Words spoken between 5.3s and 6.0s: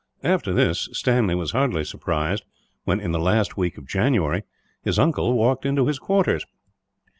walked into his